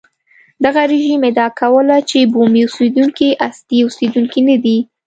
دغه 0.63 0.81
رژیم 0.91 1.21
ادعا 1.29 1.47
کوله 1.59 1.97
چې 2.09 2.17
بومي 2.33 2.61
اوسېدونکي 2.65 3.29
اصلي 3.47 3.79
اوسېدونکي 3.85 4.41
نه 4.49 4.55
دي. 4.63 4.77